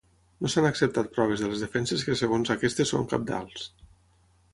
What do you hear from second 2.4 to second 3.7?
aquestes són cabdals.